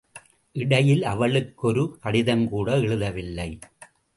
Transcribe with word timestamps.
இடையில் 0.55 1.03
அவளுக்கு 1.03 1.67
ஒரு 1.67 1.97
கடிதங் 2.03 2.49
கூட 2.49 2.77
எழுதவில்லை. 2.77 3.49